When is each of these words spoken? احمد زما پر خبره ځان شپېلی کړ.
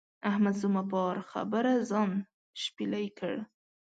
احمد 0.29 0.55
زما 0.63 0.83
پر 0.91 1.15
خبره 1.31 1.73
ځان 1.89 2.11
شپېلی 2.61 3.07
کړ. 3.17 3.35